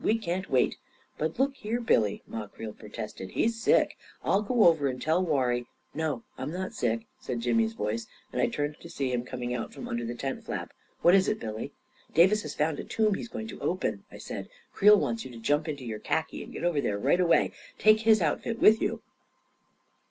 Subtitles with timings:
[0.03, 0.77] "We can't wait.""
[1.19, 5.67] But look here, Billy," Ma Creel protested," he's sick— I'll go over and tell Warrie...""
[6.03, 9.71] No, I'm not sick," said Jimmy's voice, and I turned to see him coming out
[9.75, 10.73] from under the tent flap.
[11.03, 11.71] "What is it, Billy?""
[12.15, 15.37] Davis has found a tomb he's going to open," I said." Creel wants you to
[15.37, 17.51] jump into your khaki and get over there right away.
[17.77, 19.03] Take his outfit with you."